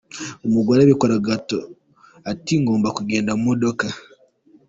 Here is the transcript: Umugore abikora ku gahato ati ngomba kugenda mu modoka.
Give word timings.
Umugore 0.47 0.79
abikora 0.81 1.13
ku 1.17 1.21
gahato 1.25 1.57
ati 2.31 2.53
ngomba 2.61 2.87
kugenda 2.97 3.31
mu 3.37 3.43
modoka. 3.49 3.85